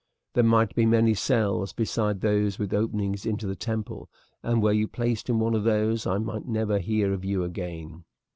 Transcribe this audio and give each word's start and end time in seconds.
There 0.33 0.43
might 0.43 0.73
be 0.73 0.87
many 0.87 1.13
cells 1.13 1.73
besides 1.73 2.21
those 2.21 2.57
with 2.57 2.73
openings 2.73 3.23
into 3.23 3.45
the 3.45 3.55
temple, 3.55 4.09
and 4.41 4.63
were 4.63 4.73
you 4.73 4.87
placed 4.87 5.29
in 5.29 5.39
one 5.39 5.53
of 5.53 5.63
these 5.63 6.07
I 6.07 6.17
might 6.17 6.47
never 6.47 6.79
hear 6.79 7.13
of 7.13 7.23
you 7.23 7.43
again. 7.43 8.03